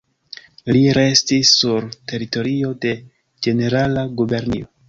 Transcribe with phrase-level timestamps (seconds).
[0.75, 2.97] Li restis sur teritorio de
[3.49, 4.71] Ĝenerala Gubernio.